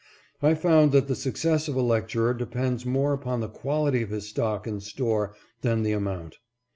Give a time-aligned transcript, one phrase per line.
[0.41, 4.27] I found that the success of a lecturer depends more upon the quality of his
[4.29, 6.39] stock in store than the amount.